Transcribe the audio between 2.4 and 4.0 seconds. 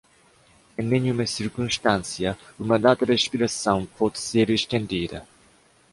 uma data de expiração